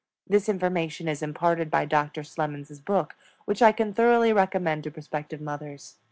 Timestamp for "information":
0.49-1.07